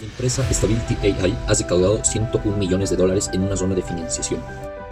[0.00, 4.40] La empresa Stability AI ha recaudado 101 millones de dólares en una zona de financiación.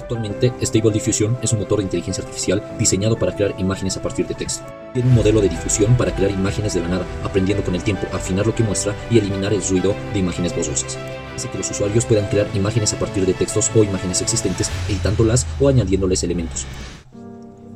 [0.00, 4.26] Actualmente, Stable Diffusion es un motor de inteligencia artificial diseñado para crear imágenes a partir
[4.26, 4.64] de texto.
[4.94, 8.08] Tiene un modelo de difusión para crear imágenes de la nada, aprendiendo con el tiempo
[8.12, 10.98] a afinar lo que muestra y eliminar el ruido de imágenes borrosas.
[11.36, 15.46] Hace que los usuarios puedan crear imágenes a partir de textos o imágenes existentes, editándolas
[15.60, 16.66] o añadiéndoles elementos.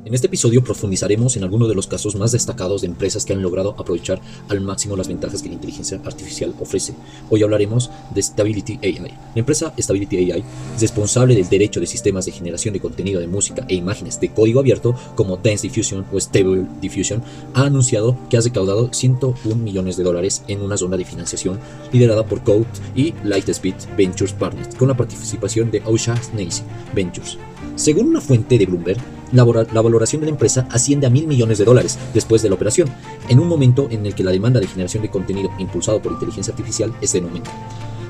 [0.03, 3.43] En este episodio profundizaremos en algunos de los casos más destacados de empresas que han
[3.43, 6.95] logrado aprovechar al máximo las ventajas que la inteligencia artificial ofrece.
[7.29, 8.99] Hoy hablaremos de Stability AI.
[9.35, 10.43] La empresa Stability AI,
[10.81, 14.61] responsable del derecho de sistemas de generación de contenido de música e imágenes de código
[14.61, 17.23] abierto como Dance Diffusion o Stable Diffusion,
[17.53, 21.61] ha anunciado que ha recaudado 101 millones de dólares en una zona de financiación
[21.93, 22.65] liderada por Code
[22.97, 26.63] y Lightspeed Ventures Partners, con la participación de O'Shaughnessy
[26.95, 27.37] Ventures.
[27.77, 29.01] Según una fuente de Bloomberg,
[29.33, 32.89] la, valoración de la empresa asciende a mil millones de dólares después de la operación,
[33.29, 36.53] en un momento en el que la demanda de generación de contenido impulsado por inteligencia
[36.53, 37.51] artificial es en aumento.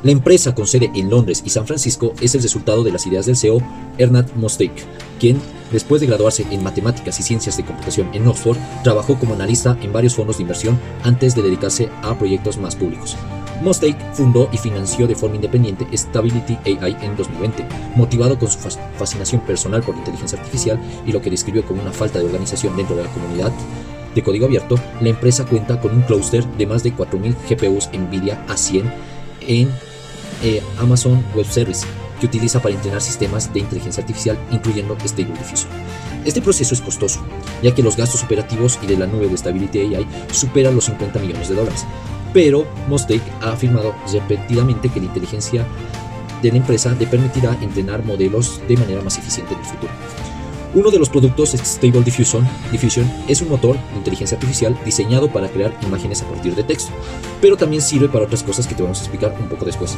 [0.02, 3.26] La empresa con sede en Londres y San Francisco es el resultado de las ideas
[3.26, 3.60] del CEO
[3.98, 4.72] Ernest Mostek,
[5.18, 5.38] quien,
[5.70, 9.92] después de graduarse en matemáticas y ciencias de computación en Oxford, trabajó como analista en
[9.92, 13.16] varios fondos de inversión antes de dedicarse a proyectos más públicos.
[13.60, 18.58] Mostek fundó y financió de forma independiente Stability AI en 2020, motivado con su
[18.98, 22.76] fascinación personal por la inteligencia artificial y lo que describió como una falta de organización
[22.76, 23.52] dentro de la comunidad
[24.14, 28.44] de código abierto, la empresa cuenta con un clúster de más de 4.000 GPUs NVIDIA
[28.48, 28.90] A100
[29.46, 29.70] en
[30.42, 31.86] eh, Amazon Web Service,
[32.18, 35.70] que utiliza para entrenar sistemas de inteligencia artificial, incluyendo Stable Diffusion.
[36.24, 37.20] Este proceso es costoso,
[37.62, 41.18] ya que los gastos operativos y de la nube de Stability AI superan los 50
[41.18, 41.86] millones de dólares,
[42.32, 45.66] pero Mostek ha afirmado repetidamente que la inteligencia
[46.42, 49.92] de la empresa le permitirá entrenar modelos de manera más eficiente en el futuro.
[50.72, 55.48] Uno de los productos Stable Diffusion, Diffusion es un motor de inteligencia artificial diseñado para
[55.48, 56.92] crear imágenes a partir de texto,
[57.40, 59.96] pero también sirve para otras cosas que te vamos a explicar un poco después.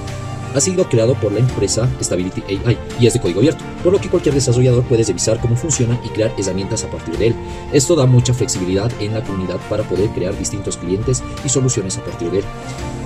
[0.54, 4.00] Ha sido creado por la empresa Stability AI y es de código abierto, por lo
[4.00, 7.34] que cualquier desarrollador puede revisar cómo funciona y crear herramientas a partir de él.
[7.72, 12.04] Esto da mucha flexibilidad en la comunidad para poder crear distintos clientes y soluciones a
[12.04, 12.44] partir de él.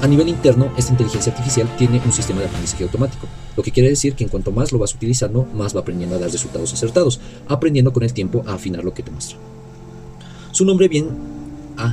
[0.02, 3.26] A nivel interno, esta inteligencia artificial tiene un sistema de aprendizaje automático,
[3.56, 6.18] lo que quiere decir que en cuanto más lo vas utilizando, más va aprendiendo a
[6.18, 9.38] dar resultados acertados, aprendiendo con el tiempo a afinar lo que te muestra.
[10.50, 11.35] Su nombre bien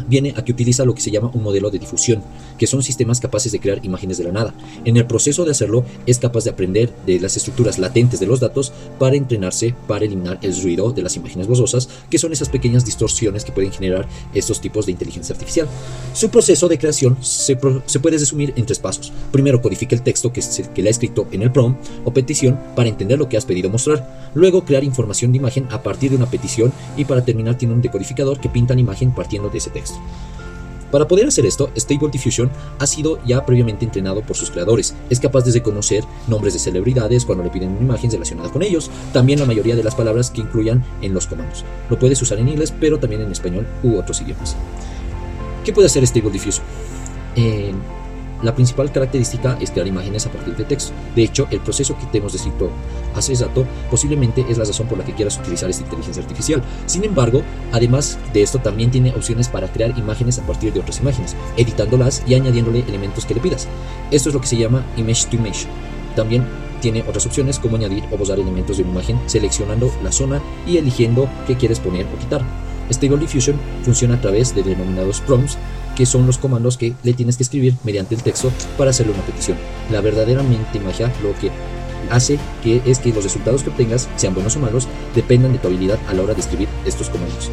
[0.08, 2.24] viene a que utiliza lo que se llama un modelo de difusión,
[2.58, 4.54] que son sistemas capaces de crear imágenes de la nada.
[4.86, 8.40] En el proceso de hacerlo, es capaz de aprender de las estructuras latentes de los
[8.40, 12.86] datos para entrenarse para eliminar el ruido de las imágenes borrosas, que son esas pequeñas
[12.86, 15.68] distorsiones que pueden generar estos tipos de inteligencia artificial.
[16.14, 19.12] Su proceso de creación se, puede resumir en tres pasos.
[19.32, 20.42] Primero, codifica el texto que,
[20.74, 23.70] que le ha escrito en el prompt o petición para entender lo que has pedido
[23.70, 24.32] mostrar.
[24.34, 27.82] Luego, crear información de imagen a partir de una petición y para terminar tiene un
[27.82, 30.00] decodificador que pinta la imagen partiendo de ese texto.
[30.94, 34.94] Para poder hacer esto, Stable Diffusion ha sido ya previamente entrenado por sus creadores.
[35.10, 38.92] Es capaz de reconocer nombres de celebridades cuando le piden una imagen relacionada con ellos,
[39.12, 41.66] también la mayoría de las palabras que incluyan en los comandos.
[41.90, 44.56] Lo puedes usar en inglés, pero también en español u otros idiomas.
[45.66, 46.64] ¿Qué puede hacer Stable Diffusion?
[48.44, 50.92] La principal característica es crear imágenes a partir de texto.
[51.16, 52.70] De hecho, el proceso que te hemos descrito
[53.16, 56.62] hace rato posiblemente es la razón por la que quieras utilizar esta inteligencia artificial.
[56.86, 61.00] Sin embargo, además de esto, también tiene opciones para crear imágenes a partir de otras
[61.00, 63.70] imágenes, editándolas y añadiéndole elementos que le pidas.
[64.12, 65.66] Esto es lo que se llama Image to Image.
[66.18, 66.46] También
[66.82, 70.76] tiene otras opciones como añadir o borrar elementos de una imagen seleccionando la zona y
[70.76, 72.44] eligiendo qué quieres poner o quitar.
[72.92, 75.58] Stable Diffusion funciona a través de denominados prompts
[75.96, 79.24] que son los comandos que le tienes que escribir mediante el texto para hacerle una
[79.24, 79.58] petición.
[79.92, 81.52] La verdaderamente magia lo que
[82.10, 85.68] hace que es que los resultados que obtengas, sean buenos o malos, dependan de tu
[85.68, 87.50] habilidad a la hora de escribir estos comandos.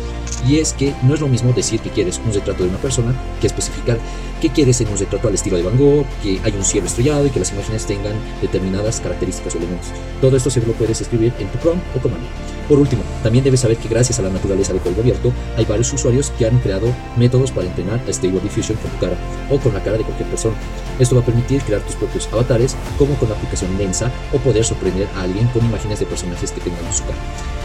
[0.46, 3.14] Y es que no es lo mismo decir que quieres un retrato de una persona
[3.40, 3.98] que especificar
[4.40, 7.26] que quieres en un retrato al estilo de Van Gogh, que hay un cielo estrellado
[7.26, 9.88] y que las imágenes tengan determinadas características o elementos.
[10.20, 12.26] Todo esto se lo puedes escribir en tu prompt o comando.
[12.68, 15.92] Por último, también debes saber que gracias a la naturaleza del código abierto, hay varios
[15.92, 16.86] usuarios que han creado
[17.16, 19.16] métodos para entrenar a Stable Diffusion con tu cara
[19.50, 20.54] o con la cara de cualquier persona.
[21.00, 24.64] Esto va a permitir crear tus propios avatares, como con la aplicación Lensa, o poder
[24.64, 27.19] sorprender a alguien con imágenes de personajes que tengan su cara.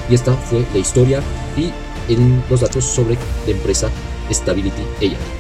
[0.10, 1.22] Y esta fue la historia
[1.56, 1.72] y
[2.50, 3.16] los datos sobre
[3.46, 3.90] la empresa
[4.32, 5.35] Stability AI.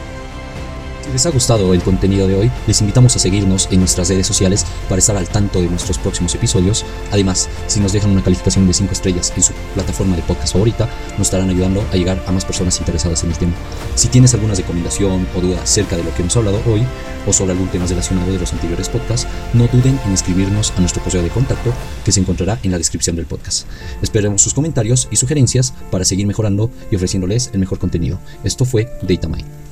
[1.05, 4.25] Si les ha gustado el contenido de hoy, les invitamos a seguirnos en nuestras redes
[4.25, 6.83] sociales para estar al tanto de nuestros próximos episodios.
[7.11, 10.89] Además, si nos dejan una calificación de 5 estrellas en su plataforma de podcast favorita,
[11.19, 13.53] nos estarán ayudando a llegar a más personas interesadas en el tema.
[13.93, 16.83] Si tienes alguna recomendación o duda acerca de lo que hemos hablado hoy
[17.27, 21.03] o sobre algún tema relacionado de los anteriores podcasts, no duden en escribirnos a nuestro
[21.03, 21.71] correo de contacto
[22.03, 23.67] que se encontrará en la descripción del podcast.
[24.01, 28.17] Esperemos sus comentarios y sugerencias para seguir mejorando y ofreciéndoles el mejor contenido.
[28.43, 29.64] Esto fue DataMind.